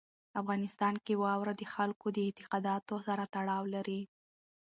افغانستان 0.41 0.93
کې 1.05 1.13
واوره 1.23 1.53
د 1.57 1.63
خلکو 1.73 2.05
د 2.11 2.17
اعتقاداتو 2.27 2.95
سره 3.07 3.23
تړاو 3.35 3.63
لري. 3.75 4.01